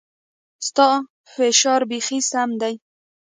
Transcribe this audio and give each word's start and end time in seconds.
ستا 0.67 0.89
فشار 1.33 1.81
بيخي 1.89 2.19
سم 2.29 2.49
ديه. 2.61 2.77